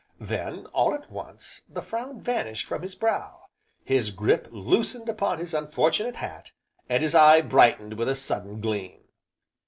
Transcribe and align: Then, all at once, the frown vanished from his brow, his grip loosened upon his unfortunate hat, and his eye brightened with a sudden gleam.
Then, 0.19 0.65
all 0.73 0.95
at 0.95 1.11
once, 1.11 1.61
the 1.69 1.83
frown 1.83 2.21
vanished 2.21 2.65
from 2.65 2.81
his 2.81 2.95
brow, 2.95 3.45
his 3.85 4.09
grip 4.09 4.47
loosened 4.49 5.07
upon 5.07 5.37
his 5.37 5.53
unfortunate 5.53 6.15
hat, 6.15 6.53
and 6.89 7.03
his 7.03 7.13
eye 7.13 7.41
brightened 7.41 7.93
with 7.93 8.09
a 8.09 8.15
sudden 8.15 8.61
gleam. 8.61 9.03